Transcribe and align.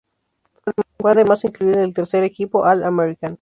Fue 0.97 1.11
además 1.11 1.43
incluido 1.45 1.75
en 1.75 1.79
en 1.81 1.85
el 1.89 1.93
tercer 1.93 2.23
equipo 2.23 2.65
All-American. 2.65 3.29